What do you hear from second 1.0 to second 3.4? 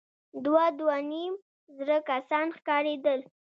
نيم زره کسان ښکارېدل.